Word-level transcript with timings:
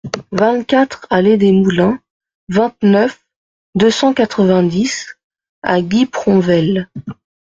vingt-quatre 0.31 1.05
allée 1.11 1.37
des 1.37 1.51
Moulins, 1.51 1.99
vingt-neuf, 2.49 3.23
deux 3.75 3.91
cent 3.91 4.15
quatre-vingt-dix 4.15 5.15
à 5.61 5.79
Guipronvel 5.83 6.89